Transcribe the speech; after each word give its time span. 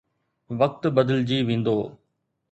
وقت 0.61 0.87
بدلجي 0.95 1.37
ويندو. 1.43 1.75